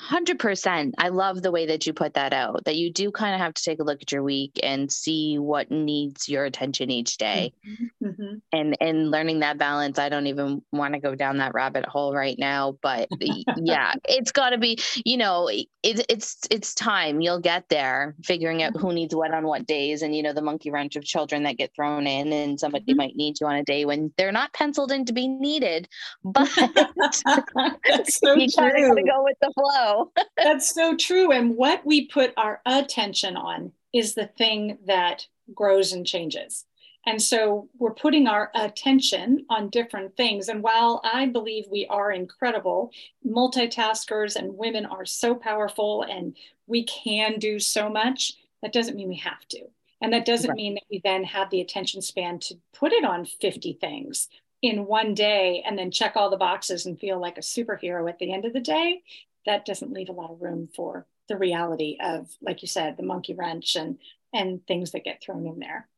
[0.00, 0.92] 100%.
[0.98, 3.54] I love the way that you put that out, that you do kind of have
[3.54, 7.52] to take a look at your week and see what needs your attention each day.
[7.66, 8.06] Mm-hmm.
[8.06, 8.36] mm-hmm.
[8.52, 12.14] And and learning that balance, I don't even want to go down that rabbit hole
[12.14, 13.08] right now, but
[13.56, 17.20] yeah, it's got to be, you know, it, it's it's time.
[17.20, 20.42] You'll get there figuring out who needs what on what days and you know the
[20.42, 22.98] monkey wrench of children that get thrown in and somebody mm-hmm.
[22.98, 25.88] might need you on a day when they're not penciled in to be needed,
[26.24, 26.62] but so
[28.34, 29.85] you kind of got to go with the flow.
[30.36, 31.32] That's so true.
[31.32, 36.64] And what we put our attention on is the thing that grows and changes.
[37.06, 40.48] And so we're putting our attention on different things.
[40.48, 42.90] And while I believe we are incredible
[43.24, 49.08] multitaskers and women are so powerful and we can do so much, that doesn't mean
[49.08, 49.60] we have to.
[50.02, 50.56] And that doesn't right.
[50.56, 54.28] mean that we then have the attention span to put it on 50 things
[54.62, 58.18] in one day and then check all the boxes and feel like a superhero at
[58.18, 59.02] the end of the day
[59.46, 63.02] that doesn't leave a lot of room for the reality of, like you said, the
[63.02, 63.98] monkey wrench and
[64.32, 65.88] and things that get thrown in there.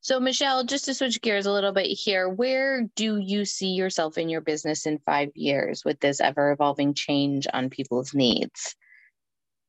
[0.00, 4.18] So, Michelle, just to switch gears a little bit here, where do you see yourself
[4.18, 8.76] in your business in five years with this ever evolving change on people's needs?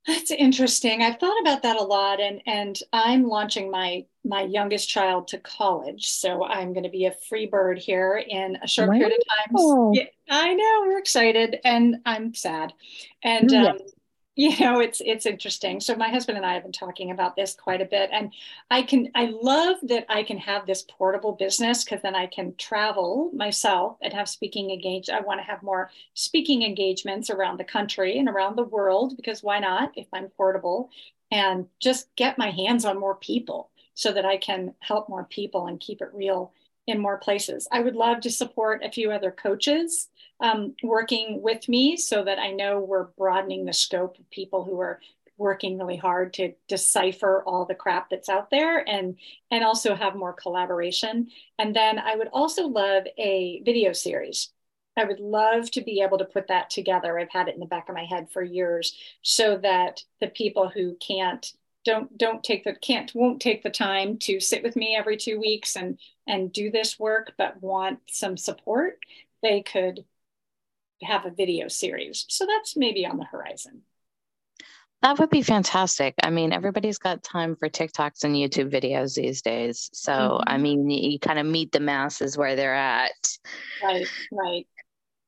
[0.05, 1.01] That's interesting.
[1.01, 5.37] I've thought about that a lot, and and I'm launching my my youngest child to
[5.39, 8.95] college, so I'm going to be a free bird here in a short wow.
[8.95, 9.93] period of time.
[9.93, 12.73] Yeah, I know we're excited, and I'm sad,
[13.23, 13.77] and mm, um,
[14.37, 15.79] you know it's it's interesting.
[15.79, 18.31] So my husband and i have been talking about this quite a bit and
[18.69, 22.53] i can i love that i can have this portable business because then i can
[22.57, 27.63] travel myself and have speaking engaged i want to have more speaking engagements around the
[27.63, 30.89] country and around the world because why not if i'm portable
[31.31, 35.67] and just get my hands on more people so that i can help more people
[35.67, 36.53] and keep it real
[36.87, 37.67] in more places.
[37.71, 40.07] I would love to support a few other coaches
[40.39, 44.79] um, working with me so that I know we're broadening the scope of people who
[44.79, 45.01] are
[45.37, 49.17] working really hard to decipher all the crap that's out there and
[49.51, 51.27] and also have more collaboration.
[51.59, 54.49] And then i would also love a video series.
[54.95, 57.19] I would love to be able to put that together.
[57.19, 60.69] I've had it in the back of my head for years so that the people
[60.69, 61.45] who can't
[61.87, 65.39] don't don't take the can't won't take the time to sit with me every two
[65.39, 68.99] weeks and and do this work but want some support
[69.41, 70.03] they could
[71.01, 73.81] have a video series so that's maybe on the horizon
[75.03, 76.15] that would be fantastic.
[76.23, 79.91] I mean, everybody's got time for TikToks and YouTube videos these days.
[79.93, 80.49] So, mm-hmm.
[80.49, 83.11] I mean, you kind of meet the masses where they're at.
[83.83, 84.67] Right, right.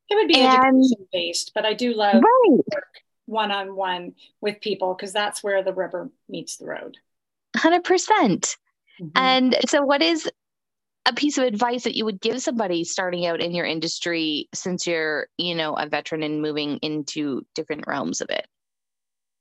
[0.09, 2.81] It would be and, education based, but I do love right.
[3.29, 6.97] One on one with people because that's where the river meets the road.
[7.57, 7.83] 100%.
[7.83, 8.57] percent
[8.99, 9.09] mm-hmm.
[9.15, 10.29] And so, what is
[11.05, 14.85] a piece of advice that you would give somebody starting out in your industry since
[14.85, 18.45] you're, you know, a veteran and moving into different realms of it?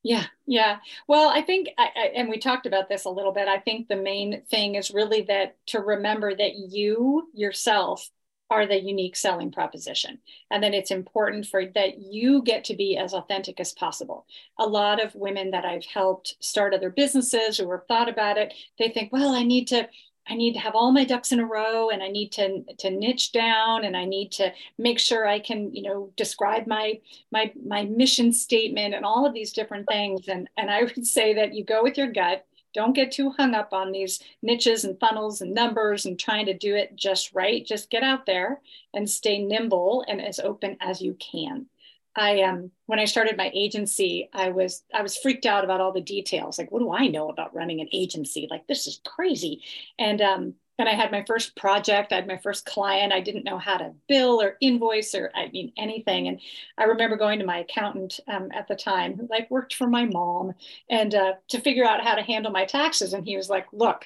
[0.02, 0.78] Yeah, yeah.
[1.08, 3.48] Well, I think, I, I, and we talked about this a little bit.
[3.48, 8.08] I think the main thing is really that to remember that you yourself
[8.50, 10.18] are the unique selling proposition
[10.50, 14.26] and then it's important for that you get to be as authentic as possible
[14.58, 18.54] a lot of women that i've helped start other businesses or have thought about it
[18.78, 19.88] they think well i need to
[20.28, 22.90] I need to have all my ducks in a row and I need to to
[22.90, 27.00] niche down and I need to make sure I can, you know, describe my
[27.32, 30.28] my my mission statement and all of these different things.
[30.28, 32.44] And and I would say that you go with your gut.
[32.78, 36.56] Don't get too hung up on these niches and funnels and numbers and trying to
[36.56, 37.66] do it just right.
[37.66, 38.60] Just get out there
[38.94, 41.66] and stay nimble and as open as you can.
[42.14, 45.90] I um when I started my agency, I was I was freaked out about all
[45.90, 46.56] the details.
[46.56, 48.46] Like, what do I know about running an agency?
[48.48, 49.64] Like, this is crazy.
[49.98, 52.12] And um, and I had my first project.
[52.12, 53.12] I had my first client.
[53.12, 56.28] I didn't know how to bill or invoice or I mean anything.
[56.28, 56.40] And
[56.78, 60.04] I remember going to my accountant um, at the time, who like worked for my
[60.04, 60.54] mom,
[60.88, 63.12] and uh, to figure out how to handle my taxes.
[63.12, 64.04] And he was like, "Look,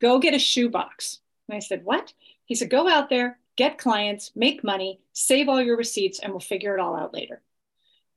[0.00, 2.12] go get a shoebox." And I said, "What?"
[2.44, 6.40] He said, "Go out there, get clients, make money, save all your receipts, and we'll
[6.40, 7.42] figure it all out later.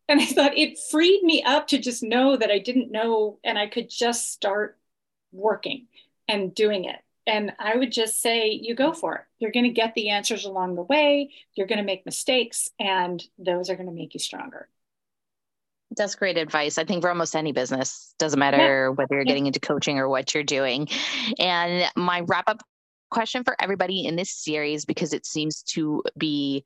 [0.10, 3.58] And I thought it freed me up to just know that I didn't know and
[3.58, 4.78] I could just start
[5.32, 5.88] working
[6.28, 7.00] and doing it.
[7.26, 9.22] And I would just say, you go for it.
[9.40, 11.32] You're going to get the answers along the way.
[11.56, 14.68] You're going to make mistakes, and those are going to make you stronger.
[15.96, 16.78] That's great advice.
[16.78, 18.90] I think for almost any business, doesn't matter yeah.
[18.90, 20.88] whether you're getting into coaching or what you're doing.
[21.40, 22.64] And my wrap up
[23.12, 26.66] question for everybody in this series because it seems to be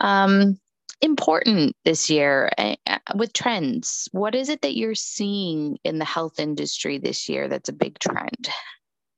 [0.00, 0.58] um,
[1.00, 2.74] important this year uh,
[3.14, 4.08] with trends.
[4.12, 7.98] What is it that you're seeing in the health industry this year that's a big
[7.98, 8.48] trend?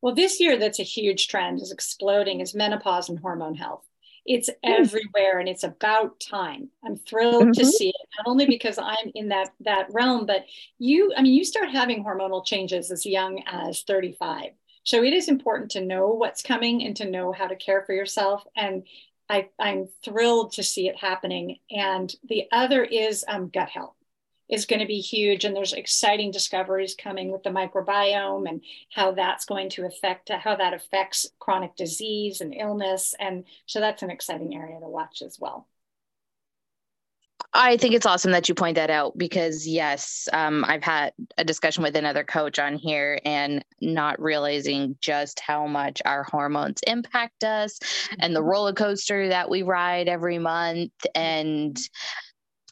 [0.00, 3.84] Well, this year, that's a huge trend is exploding is menopause and hormone health.
[4.24, 6.68] It's everywhere and it's about time.
[6.84, 7.52] I'm thrilled mm-hmm.
[7.52, 10.44] to see it, not only because I'm in that that realm, but
[10.78, 14.50] you, I mean, you start having hormonal changes as young as 35.
[14.84, 17.94] So it is important to know what's coming and to know how to care for
[17.94, 18.44] yourself.
[18.54, 18.86] And
[19.28, 21.58] I, am thrilled to see it happening.
[21.70, 23.94] And the other is um, gut health
[24.48, 25.44] is going to be huge.
[25.44, 30.56] And there's exciting discoveries coming with the microbiome and how that's going to affect how
[30.56, 33.14] that affects chronic disease and illness.
[33.18, 35.66] And so that's an exciting area to watch as well.
[37.54, 41.44] I think it's awesome that you point that out because, yes, um, I've had a
[41.44, 47.44] discussion with another coach on here and not realizing just how much our hormones impact
[47.44, 47.78] us
[48.18, 48.50] and the mm-hmm.
[48.50, 50.92] roller coaster that we ride every month.
[51.14, 51.78] And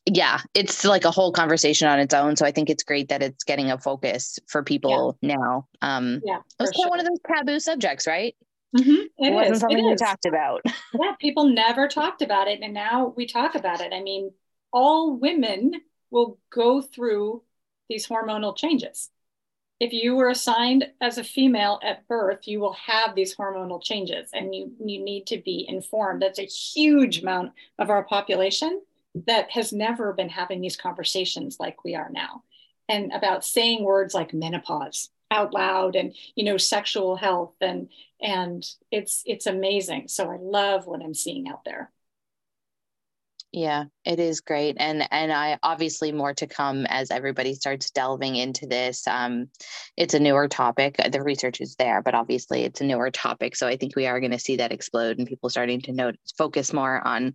[0.07, 2.37] yeah, it's like a whole conversation on its own.
[2.37, 5.35] So I think it's great that it's getting a focus for people yeah.
[5.37, 5.69] now.
[5.83, 6.87] Um, yeah, it's kind sure.
[6.87, 8.35] of one of those taboo subjects, right?
[8.77, 8.91] Mm-hmm.
[8.91, 9.61] It, it wasn't is.
[9.61, 10.01] something it we is.
[10.01, 10.63] talked about.
[10.99, 13.93] Yeah, people never talked about it, and now we talk about it.
[13.93, 14.31] I mean,
[14.73, 15.73] all women
[16.11, 17.43] will go through
[17.89, 19.11] these hormonal changes.
[19.79, 24.31] If you were assigned as a female at birth, you will have these hormonal changes
[24.33, 26.23] and you, you need to be informed.
[26.23, 28.81] That's a huge amount of our population
[29.27, 32.43] that has never been having these conversations like we are now
[32.89, 37.89] and about saying words like menopause out loud and you know sexual health and
[38.21, 41.91] and it's it's amazing so i love what i'm seeing out there
[43.53, 44.77] yeah, it is great.
[44.79, 49.07] And and I obviously more to come as everybody starts delving into this.
[49.07, 49.49] Um,
[49.97, 50.97] it's a newer topic.
[51.11, 53.57] The research is there, but obviously it's a newer topic.
[53.57, 56.17] So I think we are going to see that explode and people starting to note
[56.37, 57.33] focus more on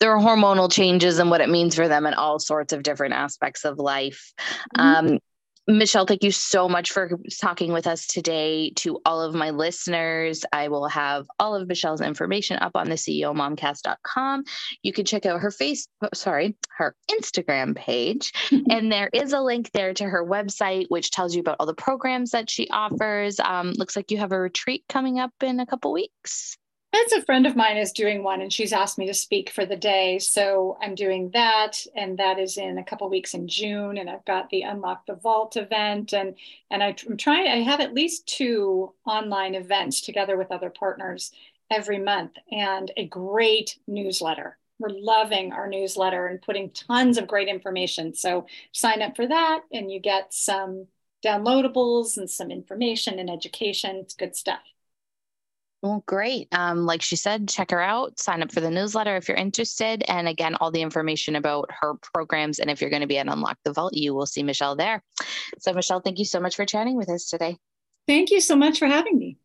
[0.00, 3.64] their hormonal changes and what it means for them in all sorts of different aspects
[3.64, 4.32] of life.
[4.76, 5.06] Mm-hmm.
[5.14, 5.18] Um,
[5.68, 8.70] Michelle, thank you so much for talking with us today.
[8.76, 12.94] To all of my listeners, I will have all of Michelle's information up on the
[12.94, 14.44] CEOmomcast.com.
[14.82, 18.32] You can check out her face, sorry, her Instagram page.
[18.70, 21.74] and there is a link there to her website, which tells you about all the
[21.74, 23.40] programs that she offers.
[23.40, 26.56] Um, looks like you have a retreat coming up in a couple weeks.
[26.96, 29.66] That's a friend of mine is doing one and she's asked me to speak for
[29.66, 30.18] the day.
[30.18, 31.84] So I'm doing that.
[31.94, 33.98] And that is in a couple weeks in June.
[33.98, 36.14] And I've got the Unlock the Vault event.
[36.14, 36.36] And,
[36.70, 41.32] and I'm trying, I have at least two online events together with other partners
[41.70, 44.56] every month and a great newsletter.
[44.78, 48.14] We're loving our newsletter and putting tons of great information.
[48.14, 50.86] So sign up for that and you get some
[51.22, 53.96] downloadables and some information and education.
[53.96, 54.62] It's good stuff.
[55.86, 56.48] Well, great.
[56.50, 60.02] Um, like she said, check her out, sign up for the newsletter if you're interested.
[60.08, 62.58] And again, all the information about her programs.
[62.58, 65.00] And if you're going to be at Unlock the Vault, you will see Michelle there.
[65.60, 67.56] So, Michelle, thank you so much for chatting with us today.
[68.08, 69.38] Thank you so much for having me.